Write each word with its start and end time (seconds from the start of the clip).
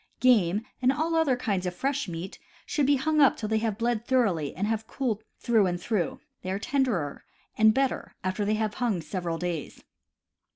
Game, 0.19 0.65
and 0.81 0.91
all 0.91 1.13
other 1.13 1.35
kinds 1.37 1.67
of 1.67 1.75
fresh 1.75 2.07
meat, 2.07 2.39
should 2.65 2.87
be 2.87 2.95
hung 2.95 3.21
up 3.21 3.37
till 3.37 3.47
they 3.47 3.59
have 3.59 3.77
bled 3.77 4.03
thoroughly 4.03 4.51
and 4.55 4.65
have 4.65 4.87
cooled 4.87 5.23
through 5.37 5.67
and 5.67 5.79
through— 5.79 6.19
they 6.41 6.49
are 6.49 6.57
tenderer 6.57 7.23
and 7.55 7.71
better 7.71 8.15
after 8.23 8.43
they 8.43 8.55
have 8.55 8.73
hung 8.81 8.99
several 9.01 9.37
days. 9.37 9.83